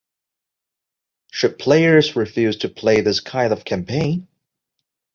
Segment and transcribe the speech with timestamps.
[1.31, 4.27] Should players refuse to play this kind of campaign?